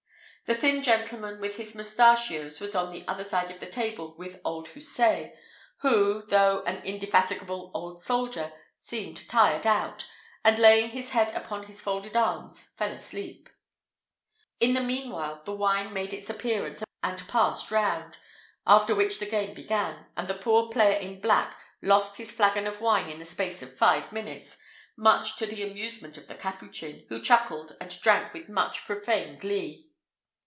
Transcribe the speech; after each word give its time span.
The 0.47 0.57
thin 0.57 0.83
gentleman 0.83 1.39
with 1.39 1.55
his 1.55 1.75
mustachios 1.75 2.59
was 2.59 2.75
on 2.75 2.91
the 2.91 3.07
other 3.07 3.23
side 3.23 3.49
of 3.51 3.61
the 3.61 3.67
table 3.69 4.13
with 4.17 4.41
old 4.43 4.67
Houssaye, 4.67 5.31
who, 5.77 6.23
though 6.25 6.61
an 6.63 6.83
indefatigable 6.83 7.71
old 7.73 8.01
soldier, 8.01 8.51
seemed 8.77 9.29
tired 9.29 9.65
out, 9.65 10.07
and, 10.43 10.59
laying 10.59 10.89
his 10.89 11.11
head 11.11 11.33
upon 11.35 11.67
his 11.67 11.79
folded 11.79 12.17
arms, 12.17 12.71
fell 12.75 12.91
asleep. 12.91 13.47
In 14.59 14.73
the 14.73 14.81
meanwhile, 14.81 15.41
the 15.41 15.53
wine 15.55 15.93
made 15.93 16.11
its 16.11 16.29
appearance, 16.29 16.83
and 17.01 17.25
passed 17.29 17.71
round; 17.71 18.17
after 18.67 18.93
which 18.93 19.19
the 19.19 19.29
game 19.29 19.53
began, 19.53 20.07
and 20.17 20.27
the 20.27 20.33
poor 20.33 20.67
player 20.67 20.97
in 20.97 21.21
black 21.21 21.57
lost 21.81 22.17
his 22.17 22.29
flagon 22.29 22.67
of 22.67 22.81
wine 22.81 23.07
in 23.09 23.19
the 23.19 23.25
space 23.25 23.61
of 23.63 23.73
five 23.77 24.11
minutes, 24.11 24.57
much 24.97 25.37
to 25.37 25.45
the 25.45 25.63
amusement 25.63 26.17
of 26.17 26.27
the 26.27 26.35
Capuchin, 26.35 27.05
who 27.07 27.21
chuckled 27.21 27.77
and 27.79 27.97
drank 28.01 28.33
with 28.33 28.49
much 28.49 28.83
profane 28.83 29.37
glee. 29.37 29.87